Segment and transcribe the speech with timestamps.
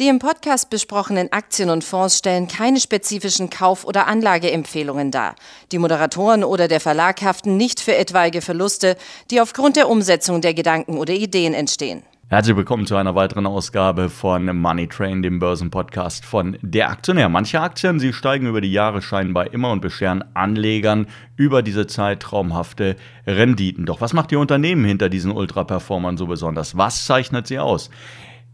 [0.00, 5.34] Die im Podcast besprochenen Aktien und Fonds stellen keine spezifischen Kauf- oder Anlageempfehlungen dar.
[5.72, 8.96] Die Moderatoren oder der Verlag haften nicht für etwaige Verluste,
[9.30, 12.02] die aufgrund der Umsetzung der Gedanken oder Ideen entstehen.
[12.30, 17.28] Herzlich willkommen zu einer weiteren Ausgabe von Money Train, dem Börsenpodcast von der Aktionär.
[17.28, 22.20] Manche Aktien, sie steigen über die Jahre scheinbar immer und bescheren Anlegern über diese Zeit
[22.20, 22.96] traumhafte
[23.26, 23.84] Renditen.
[23.84, 26.78] Doch was macht die Unternehmen hinter diesen Ultraperformern so besonders?
[26.78, 27.90] Was zeichnet sie aus?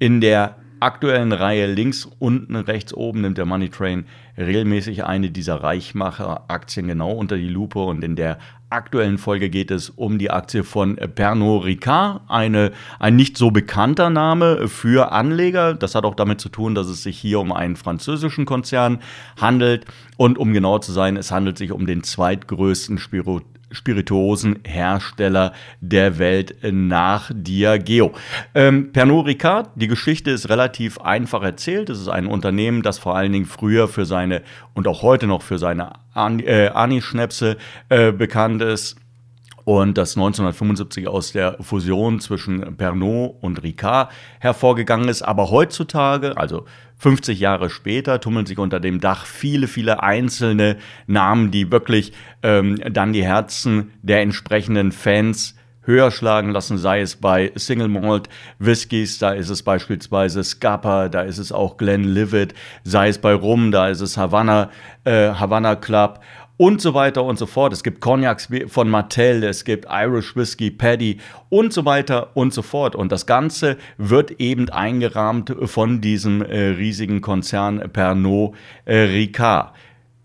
[0.01, 0.57] In der
[0.87, 4.05] aktuellen Reihe links unten rechts oben nimmt der Money Train
[4.39, 8.39] regelmäßig eine dieser Reichmacher-Aktien genau unter die Lupe und in der
[8.71, 14.11] aktuellen Folge geht es um die Aktie von Pernod Ricard, eine, ein nicht so bekannter
[14.11, 15.75] Name für Anleger.
[15.75, 19.01] Das hat auch damit zu tun, dass es sich hier um einen französischen Konzern
[19.41, 26.19] handelt und um genau zu sein, es handelt sich um den zweitgrößten Spiro Spirituosenhersteller der
[26.19, 28.13] Welt nach Diageo.
[28.55, 31.91] Ähm, Pernod Ricard, die Geschichte ist relativ einfach erzählt.
[31.91, 34.43] Es ist ein Unternehmen, das vor allen Dingen früher für seine
[34.75, 37.57] und auch heute noch für seine An äh, Ani-Schnäpse
[37.89, 38.97] äh, bekannt ist
[39.67, 45.23] und das 1975 aus der Fusion zwischen Pernod und Ricard hervorgegangen ist.
[45.23, 46.67] Aber heutzutage, also
[46.99, 50.77] 50 Jahre später, tummeln sich unter dem Dach viele, viele einzelne
[51.09, 52.13] Namen, die wirklich
[52.45, 58.29] ähm, dann die Herzen der entsprechenden Fans höher schlagen lassen, sei es bei Single Malt
[58.61, 63.73] Whiskys, da ist es beispielsweise Scapa, da ist es auch Glenlivet, sei es bei Rum,
[63.73, 64.71] da ist es Havana,
[65.05, 66.21] äh, Havana Club
[66.57, 67.73] und so weiter und so fort.
[67.73, 71.19] Es gibt Cognacs von Martell, es gibt Irish Whiskey, Paddy
[71.49, 72.95] und so weiter und so fort.
[72.97, 79.75] Und das Ganze wird eben eingerahmt von diesem äh, riesigen Konzern Pernod äh, Ricard.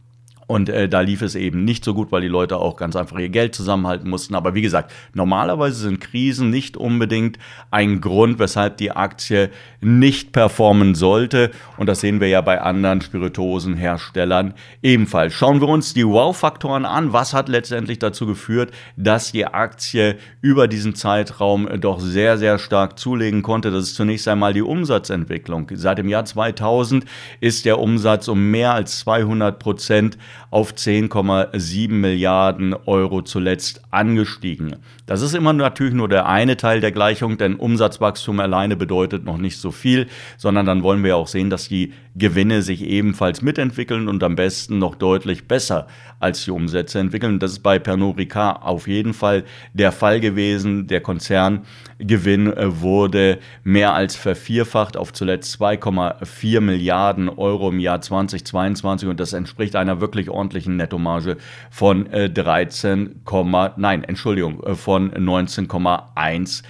[0.54, 3.18] Und äh, da lief es eben nicht so gut, weil die Leute auch ganz einfach
[3.18, 4.36] ihr Geld zusammenhalten mussten.
[4.36, 7.40] Aber wie gesagt, normalerweise sind Krisen nicht unbedingt
[7.72, 9.50] ein Grund, weshalb die Aktie
[9.80, 11.50] nicht performen sollte.
[11.76, 15.34] Und das sehen wir ja bei anderen Spirituosenherstellern ebenfalls.
[15.34, 17.12] Schauen wir uns die Wow-Faktoren an.
[17.12, 22.96] Was hat letztendlich dazu geführt, dass die Aktie über diesen Zeitraum doch sehr, sehr stark
[22.96, 23.72] zulegen konnte?
[23.72, 25.68] Das ist zunächst einmal die Umsatzentwicklung.
[25.74, 27.04] Seit dem Jahr 2000
[27.40, 30.16] ist der Umsatz um mehr als 200 Prozent
[30.54, 34.76] auf 10,7 Milliarden Euro zuletzt angestiegen.
[35.04, 39.36] Das ist immer natürlich nur der eine Teil der Gleichung, denn Umsatzwachstum alleine bedeutet noch
[39.36, 40.06] nicht so viel,
[40.36, 44.78] sondern dann wollen wir auch sehen, dass die Gewinne sich ebenfalls mitentwickeln und am besten
[44.78, 45.88] noch deutlich besser
[46.20, 47.40] als die Umsätze entwickeln.
[47.40, 49.42] Das ist bei Pernod Ricard auf jeden Fall
[49.72, 50.86] der Fall gewesen.
[50.86, 59.08] Der Konzerngewinn äh, wurde mehr als vervierfacht auf zuletzt 2,4 Milliarden Euro im Jahr 2022
[59.08, 60.43] und das entspricht einer wirklich ordentlichen
[60.76, 61.36] Nettomarge
[61.70, 66.62] von 13, äh, nein, Entschuldigung, äh, von 19,1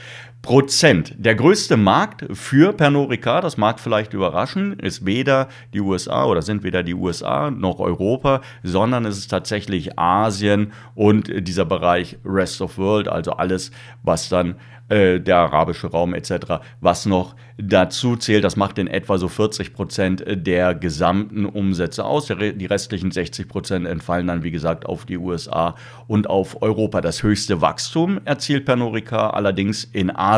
[0.44, 1.14] Prozent.
[1.16, 6.42] Der größte Markt für Pernod Ricard, das mag vielleicht überraschen, ist weder die USA oder
[6.42, 12.60] sind weder die USA noch Europa, sondern es ist tatsächlich Asien und dieser Bereich Rest
[12.60, 13.70] of World, also alles,
[14.02, 14.56] was dann
[14.90, 18.44] äh, der arabische Raum etc., was noch dazu zählt.
[18.44, 22.26] Das macht in etwa so 40 Prozent der gesamten Umsätze aus.
[22.26, 25.74] Die restlichen 60 Prozent entfallen dann, wie gesagt, auf die USA
[26.06, 27.00] und auf Europa.
[27.00, 30.33] Das höchste Wachstum erzielt Pernod Ricard allerdings in Asien.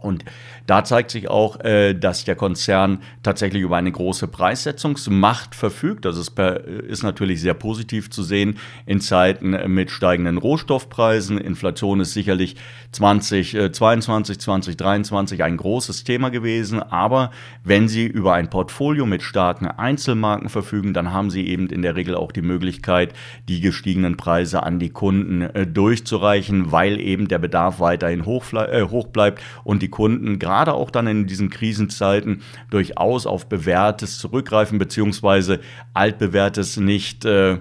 [0.00, 0.24] Und
[0.68, 6.04] da zeigt sich auch, äh, dass der Konzern tatsächlich über eine große Preissetzungsmacht verfügt.
[6.04, 11.38] Das ist, per, ist natürlich sehr positiv zu sehen in Zeiten mit steigenden Rohstoffpreisen.
[11.38, 12.56] Inflation ist sicherlich
[12.92, 16.82] 2022, 2023 ein großes Thema gewesen.
[16.82, 17.30] Aber
[17.64, 21.96] wenn Sie über ein Portfolio mit starken Einzelmarken verfügen, dann haben Sie eben in der
[21.96, 23.14] Regel auch die Möglichkeit,
[23.48, 28.82] die gestiegenen Preise an die Kunden äh, durchzureichen, weil eben der Bedarf weiterhin hoch, äh,
[28.82, 34.18] hoch bleibt und die Kunden gerade gerade auch dann in diesen Krisenzeiten durchaus auf Bewährtes
[34.18, 35.60] zurückgreifen, beziehungsweise
[35.94, 37.24] altbewährtes nicht.
[37.24, 37.58] Äh,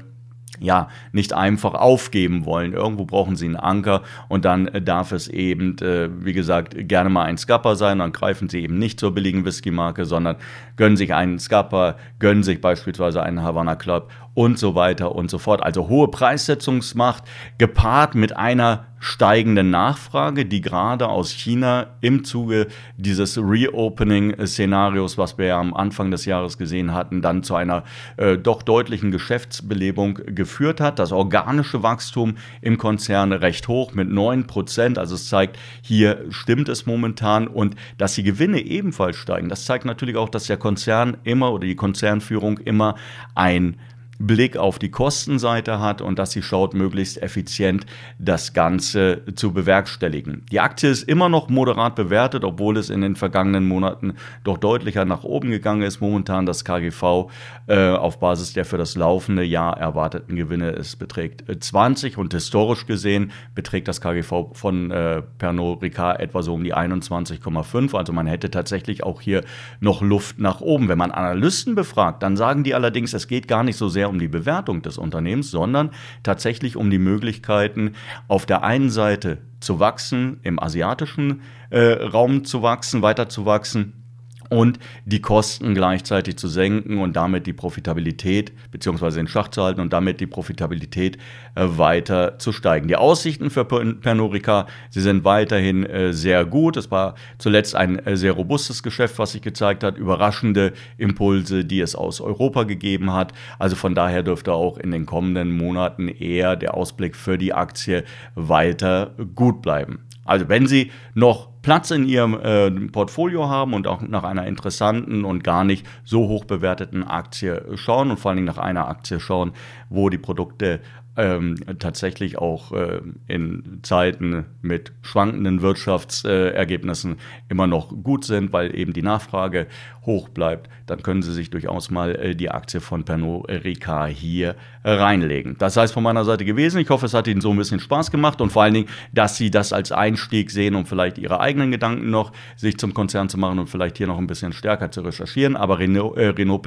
[0.60, 2.74] ja, nicht einfach aufgeben wollen.
[2.74, 7.26] Irgendwo brauchen sie einen Anker und dann darf es eben, äh, wie gesagt, gerne mal
[7.26, 8.00] ein Scupper sein.
[8.00, 10.38] Dann greifen sie eben nicht zur billigen Whisky-Marke, sondern
[10.76, 15.40] gönnen sich einen Scupper, gönnen sich beispielsweise einen Havana Club und so weiter und so
[15.40, 15.64] fort.
[15.64, 17.24] Also hohe Preissetzungsmacht
[17.58, 22.68] gepaart mit einer steigenden Nachfrage, die gerade aus China im Zuge
[22.98, 27.84] dieses Reopening-Szenarios, was wir ja am Anfang des Jahres gesehen hatten, dann zu einer
[28.18, 31.00] äh, doch deutlichen Geschäftsbelebung geführt hat.
[31.00, 35.00] Das organische Wachstum im Konzern recht hoch mit 9 Prozent.
[35.00, 39.50] Also es zeigt, hier stimmt es momentan und dass die Gewinne ebenfalls steigen.
[39.50, 42.94] Das zeigt natürlich auch, dass der Konzern immer oder die Konzernführung immer
[43.34, 43.78] ein
[44.20, 47.86] Blick auf die Kostenseite hat und dass sie schaut, möglichst effizient
[48.18, 50.46] das Ganze zu bewerkstelligen.
[50.52, 55.06] Die Aktie ist immer noch moderat bewertet, obwohl es in den vergangenen Monaten doch deutlicher
[55.06, 56.02] nach oben gegangen ist.
[56.02, 57.30] Momentan das KGV
[57.68, 62.34] äh, auf Basis der für das laufende Jahr erwarteten Gewinne es beträgt 20 äh, und
[62.34, 67.96] historisch gesehen beträgt das KGV von äh, Pernod Ricard etwa so um die 21,5.
[67.96, 69.44] Also man hätte tatsächlich auch hier
[69.80, 70.90] noch Luft nach oben.
[70.90, 74.20] Wenn man Analysten befragt, dann sagen die allerdings, es geht gar nicht so sehr um
[74.20, 75.92] die Bewertung des Unternehmens, sondern
[76.24, 77.94] tatsächlich um die Möglichkeiten,
[78.28, 84.07] auf der einen Seite zu wachsen, im asiatischen äh, Raum zu wachsen, weiter zu wachsen
[84.50, 89.82] und die Kosten gleichzeitig zu senken und damit die Profitabilität beziehungsweise in Schach zu halten
[89.82, 91.18] und damit die Profitabilität
[91.56, 92.88] äh, weiter zu steigen.
[92.88, 96.78] Die Aussichten für Pernod Ricard, sie sind weiterhin äh, sehr gut.
[96.78, 101.80] Es war zuletzt ein äh, sehr robustes Geschäft, was sich gezeigt hat, überraschende Impulse, die
[101.80, 103.34] es aus Europa gegeben hat.
[103.60, 108.04] Also von daher dürfte auch in den kommenden Monaten eher der Ausblick für die Aktie
[108.36, 110.00] weiter gut bleiben.
[110.28, 115.26] Also wenn Sie noch Platz in Ihrem äh, Portfolio haben und auch nach einer interessanten
[115.26, 119.20] und gar nicht so hoch bewerteten Aktie schauen und vor allen Dingen nach einer Aktie
[119.20, 119.52] schauen,
[119.90, 120.80] wo die Produkte
[121.18, 127.18] ähm, tatsächlich auch äh, in Zeiten mit schwankenden Wirtschaftsergebnissen äh,
[127.50, 129.66] immer noch gut sind, weil eben die Nachfrage
[130.06, 134.56] hoch bleibt, dann können Sie sich durchaus mal äh, die Aktie von Pernod Ricard hier
[134.84, 135.56] reinlegen.
[135.58, 136.80] Das heißt von meiner Seite gewesen.
[136.80, 139.38] Ich hoffe, es hat Ihnen so ein bisschen Spaß gemacht und vor allen Dingen, dass
[139.38, 143.38] Sie das als Einstieg sehen, um vielleicht Ihre eigenen Gedanken noch sich zum Konzern zu
[143.38, 145.56] machen und vielleicht hier noch ein bisschen stärker zu recherchieren.
[145.56, 146.64] Aber Renault, äh, Renault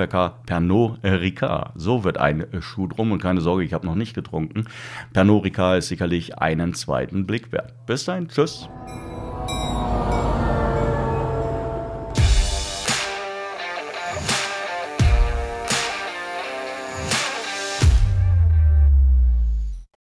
[0.46, 4.30] Pernod Ricard, so wird ein Schuh drum und keine Sorge, ich habe noch nicht getrunken
[4.50, 4.64] getrunken.
[5.12, 7.74] Pernod Ricard ist sicherlich einen zweiten Blick wert.
[7.86, 8.68] Bis dahin, tschüss.